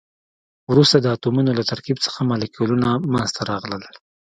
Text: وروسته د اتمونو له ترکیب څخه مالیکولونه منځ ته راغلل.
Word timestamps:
وروسته 0.71 0.97
د 0.99 1.05
اتمونو 1.15 1.51
له 1.59 1.63
ترکیب 1.71 1.97
څخه 2.05 2.27
مالیکولونه 2.29 2.89
منځ 3.13 3.29
ته 3.35 3.41
راغلل. 3.51 3.83